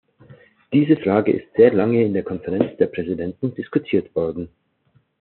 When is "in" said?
2.03-2.13